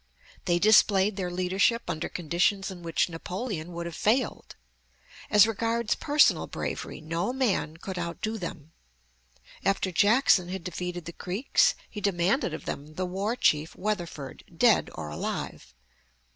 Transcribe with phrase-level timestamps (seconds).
[0.45, 4.55] They displayed their leadership under conditions in which Napoleon would have failed.
[5.29, 8.71] As regards personal bravery, no man could outdo them.
[9.63, 14.89] After Jackson had defeated the Creeks, he demanded of them the war chief Weatherford, dead
[14.95, 15.71] or alive.